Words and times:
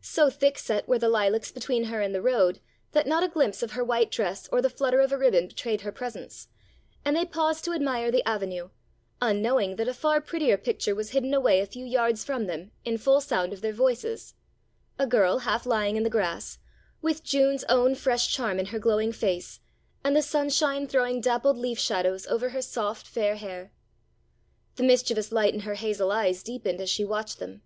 So 0.00 0.28
thickset 0.28 0.88
were 0.88 0.98
the 0.98 1.08
lilacs 1.08 1.52
between 1.52 1.84
her 1.84 2.00
and 2.00 2.12
the 2.12 2.20
road 2.20 2.58
that 2.90 3.06
not 3.06 3.22
a 3.22 3.28
glimpse 3.28 3.62
of 3.62 3.70
her 3.78 3.84
white 3.84 4.10
dress 4.10 4.48
or 4.50 4.60
the 4.60 4.68
flutter 4.68 4.98
of 5.00 5.12
a 5.12 5.16
ribbon 5.16 5.46
betrayed 5.46 5.82
her 5.82 5.92
presence, 5.92 6.48
and 7.04 7.14
they 7.14 7.24
paused 7.24 7.64
to 7.66 7.72
admire 7.72 8.10
the 8.10 8.26
avenue, 8.28 8.70
unknowing 9.20 9.76
that 9.76 9.86
a 9.86 9.94
far 9.94 10.20
prettier 10.20 10.56
picture 10.56 10.96
was 10.96 11.10
hidden 11.10 11.32
away 11.32 11.60
a 11.60 11.66
few 11.66 11.84
yards 11.84 12.24
from 12.24 12.46
them, 12.46 12.72
in 12.84 12.98
full 12.98 13.20
sound 13.20 13.52
of 13.52 13.60
their 13.60 13.72
voices 13.72 14.34
a 14.98 15.06
girl 15.06 15.38
half 15.38 15.64
lying 15.64 15.94
in 15.94 16.02
the 16.02 16.10
grass, 16.10 16.58
with 17.00 17.22
June's 17.22 17.62
own 17.68 17.94
fresh 17.94 18.34
charm 18.34 18.58
in 18.58 18.66
her 18.66 18.80
glowing 18.80 19.12
face, 19.12 19.60
and 20.02 20.16
the 20.16 20.22
sunshine 20.22 20.88
throwing 20.88 21.20
dappled 21.20 21.56
leaf 21.56 21.78
shadows 21.78 22.26
over 22.26 22.48
her 22.48 22.62
soft 22.62 23.06
fair 23.06 23.36
hair. 23.36 23.70
The 24.74 24.82
mischievous 24.82 25.30
light 25.30 25.54
in 25.54 25.60
her 25.60 25.74
hazel 25.74 26.10
eyes 26.10 26.42
deepened 26.42 26.80
as 26.80 26.90
she 26.90 27.04
watched 27.04 27.38
them. 27.38 27.62